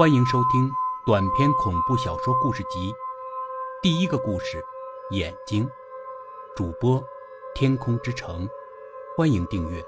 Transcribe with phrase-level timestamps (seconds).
[0.00, 0.72] 欢迎收听
[1.04, 2.90] 短篇恐怖小说故事集
[3.82, 4.64] 《第一个故事：
[5.10, 5.66] 眼睛》，
[6.56, 7.04] 主播：
[7.54, 8.48] 天空之城。
[9.14, 9.84] 欢迎订阅。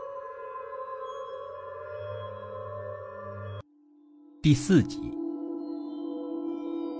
[4.43, 5.01] 第四集，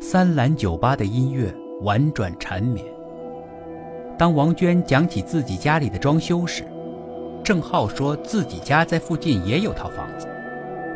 [0.01, 2.83] 三蓝酒吧的音乐婉转缠绵。
[4.17, 6.65] 当王娟讲起自己家里的装修时，
[7.45, 10.27] 郑浩说自己家在附近也有套房子，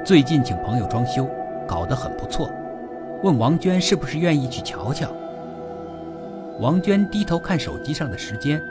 [0.03, 1.29] 最近请朋友装修，
[1.67, 2.51] 搞得很不错，
[3.23, 5.09] 问王娟是不是愿意去瞧瞧。
[6.61, 8.62] 王娟低头看手机上的时间，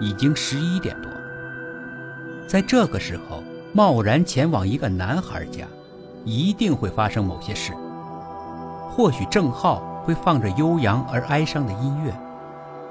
[0.00, 1.10] 已经十一点多。
[2.46, 3.42] 在这个时候，
[3.72, 5.66] 贸然前往一个男孩家，
[6.24, 7.72] 一定会发生某些事。
[8.90, 12.12] 或许郑浩会放着悠扬而哀伤的音乐，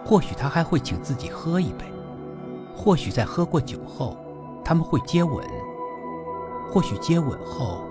[0.03, 1.85] 或许他还会请自己喝一杯，
[2.75, 4.17] 或许在喝过酒后。
[4.63, 5.43] 他们会接吻，
[6.71, 7.81] 或许接吻后，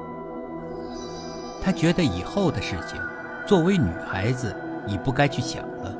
[1.62, 3.00] 他觉得以后的事情，
[3.46, 4.55] 作为女孩子
[4.87, 5.94] 已不该去想了。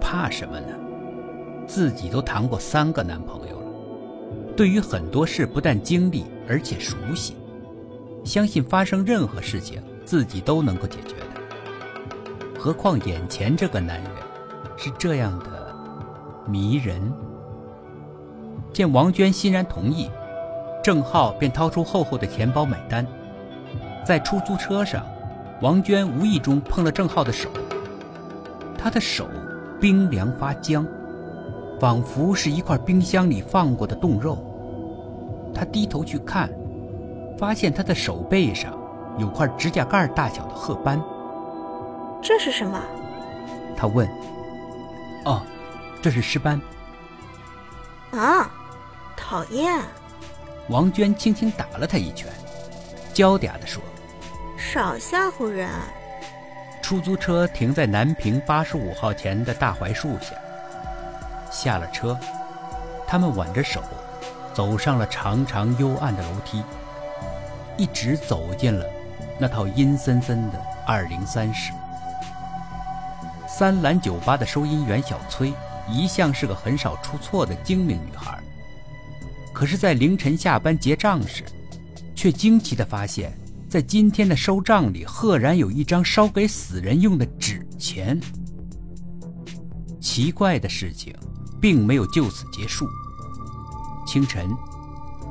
[0.00, 0.68] 怕什么呢？
[1.66, 3.66] 自己都谈过三个男朋友了，
[4.56, 7.36] 对于很多事不但经历，而且熟悉，
[8.22, 12.60] 相信发生任何事情自己都能够解决的。
[12.60, 14.10] 何况眼前这个男人，
[14.76, 15.74] 是这样的
[16.46, 17.12] 迷人。
[18.72, 20.10] 见王娟欣然同意，
[20.82, 23.06] 郑浩便掏出厚厚的钱包买单。
[24.04, 25.04] 在出租车上，
[25.60, 27.48] 王娟无意中碰了郑浩的手，
[28.76, 29.28] 他的手
[29.80, 30.86] 冰凉发僵，
[31.80, 34.38] 仿佛是一块冰箱里放过的冻肉。
[35.54, 36.50] 他低头去看，
[37.38, 38.72] 发现他的手背上
[39.18, 41.00] 有块指甲盖大小的褐斑。
[42.22, 42.80] 这是什么？
[43.76, 44.06] 他问。
[45.24, 45.42] 哦，
[46.02, 46.60] 这是尸斑。
[48.10, 48.50] 啊。
[49.16, 49.80] 讨厌！
[50.68, 52.28] 王娟轻轻打了他一拳，
[53.14, 53.82] 娇嗲地说
[54.74, 55.70] ：“少吓唬人。”
[56.82, 60.34] 出租车停在南平八十五号前的大槐树下。
[61.48, 62.18] 下了车，
[63.06, 63.80] 他们挽着手，
[64.52, 66.60] 走上了长长幽暗的楼梯，
[67.76, 68.84] 一直走进了
[69.38, 71.72] 那套阴森森的二零三室。
[73.46, 75.54] 三蓝酒吧的收银员小崔，
[75.88, 78.36] 一向是个很少出错的精明女孩。
[79.52, 81.44] 可是，在凌晨下班结账时，
[82.16, 83.32] 却惊奇地发现，
[83.74, 88.20] 在今天的收账里，赫然有一张烧给死人用的纸钱。
[90.00, 91.12] 奇怪的事情，
[91.60, 92.86] 并没有就此结束。
[94.06, 94.48] 清晨，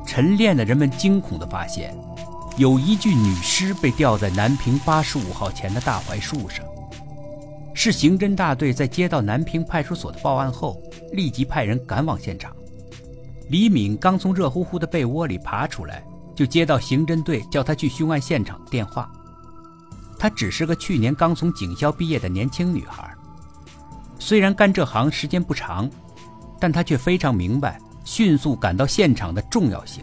[0.06, 1.96] 晨练的人们惊恐地发现，
[2.58, 6.62] 有一具女尸被吊在南平八十五号前的大槐树上。
[7.72, 10.78] 是刑侦大队在接到南平派出所的报案后，
[11.12, 12.54] 立即派人赶往现场。
[13.48, 19.10] 李敏刚从热乎乎的被窝里爬出来，就接到刑侦队叫他去凶案现场的电话。
[20.18, 23.14] 她只是个去年刚从警校毕业的年轻女孩，
[24.18, 25.90] 虽然干这行时间不长，
[26.58, 30.02] 但她却非常明白迅速赶到现场的重要性。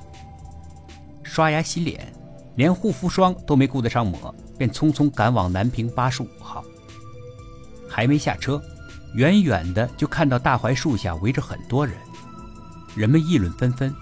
[1.23, 2.13] 刷牙洗脸，
[2.55, 6.63] 连护肤霜都没顾得上抹，便匆匆赶往南平八十五号。
[7.89, 8.61] 还没下车，
[9.15, 11.95] 远远的就看到大槐树下围着很多人。
[12.95, 13.93] 人们议论纷纷，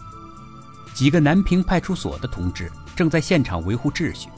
[0.94, 4.30] 几个南平派出所的同志正在现场维护秩序。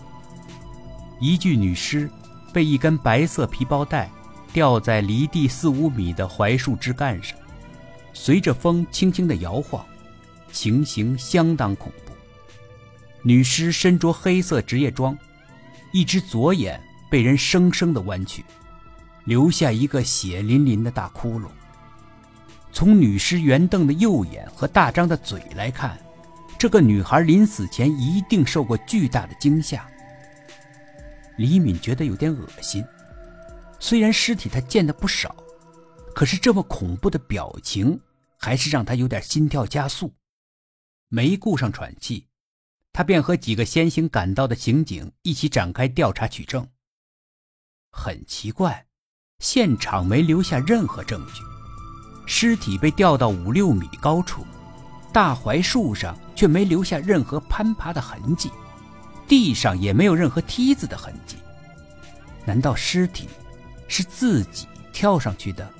[1.19, 2.09] 一具女尸
[2.51, 4.09] 被一根白色皮包带
[4.51, 7.37] 吊在离地四五米的槐树枝干上，
[8.13, 9.85] 随着风轻轻的摇晃，
[10.51, 12.13] 情形相当恐怖。
[13.23, 15.17] 女尸身着黑色职业装，
[15.93, 18.43] 一只左眼被人生生的弯曲，
[19.25, 21.45] 留下一个血淋淋的大窟窿。
[22.73, 25.97] 从女尸圆瞪的右眼和大张的嘴来看，
[26.61, 29.89] 这个女孩临死前一定受过巨大的惊吓。
[31.35, 32.85] 李敏觉得有点恶心，
[33.79, 35.35] 虽然尸体他见的不少，
[36.13, 37.99] 可是这么恐怖的表情
[38.37, 40.13] 还是让他有点心跳加速。
[41.07, 42.27] 没顾上喘气，
[42.93, 46.67] 他便和几个先行赶到的刑警一起展开调查取证。
[47.89, 48.85] 很奇怪，
[49.39, 51.41] 现场没留下任何证据。
[52.27, 54.45] 尸体被吊到五六米高处，
[55.11, 58.49] 大槐树上却没留下任何攀爬的痕迹，
[59.27, 61.37] 地上也没有任何梯子的痕迹。
[62.45, 63.29] 难道尸体
[63.87, 65.71] 是自己跳上去的？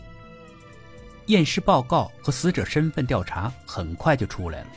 [1.25, 4.68] 验尸报告和死者身份调查很快就出来了。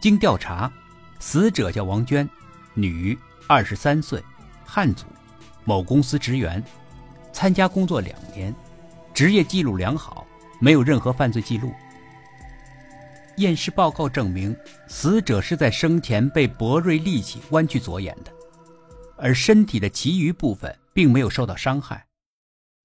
[0.00, 0.72] 经调查，
[1.18, 2.30] 死者叫王娟，
[2.74, 3.18] 女，
[3.48, 4.22] 二十三岁，
[4.64, 5.04] 汉族，
[5.64, 6.62] 某公司职员，
[7.32, 8.54] 参加工作两年，
[9.12, 10.24] 职业记录良好。
[10.60, 11.74] 没有任何犯罪记录。
[13.38, 18.32] 验尸报告证明，死者是在生前被博瑞利器剜去左眼的。
[19.16, 22.06] 而身体的其余部分并没有受到伤害，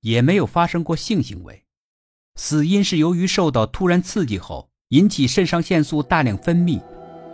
[0.01, 1.63] 也没有发生过性行为。
[2.35, 6.81] 死因是由于受到突然刺激后引起肾上腺素大量分泌，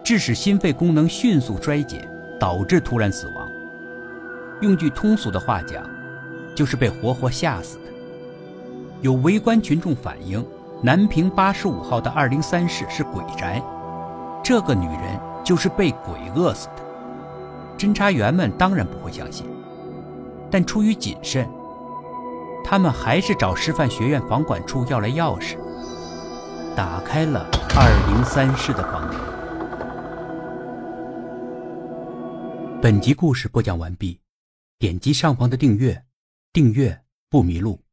[0.04, 2.08] 致使心肺功能迅速衰竭，
[2.40, 3.50] 导致突然死亡。
[4.62, 5.88] 用句通俗的话讲，
[6.56, 7.84] 就是被活活吓死的。
[9.02, 10.44] 有围观群众反映，
[10.86, 13.60] 南平八十五号的二零三室是鬼宅，
[14.44, 16.86] 这个女人就是被鬼饿死的。
[17.76, 19.48] 侦查员们当然不会相信，
[20.52, 21.50] 但出于谨慎，
[22.64, 25.58] 他们还是找师范学院房管处要来钥匙，
[26.76, 29.16] 打开了二零三室的房门。
[32.80, 34.20] 本集故事播讲完毕，
[34.78, 36.04] 点击上方的订阅，
[36.54, 37.85] 订阅不迷路。